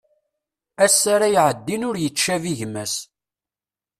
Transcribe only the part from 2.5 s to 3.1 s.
gma-s.